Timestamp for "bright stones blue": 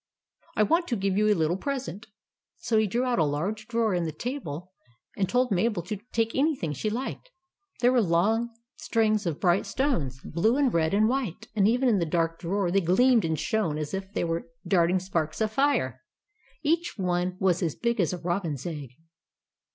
9.39-10.57